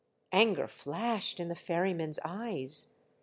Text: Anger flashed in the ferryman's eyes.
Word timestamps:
Anger 0.31 0.67
flashed 0.67 1.39
in 1.39 1.47
the 1.47 1.53
ferryman's 1.53 2.17
eyes. 2.25 2.95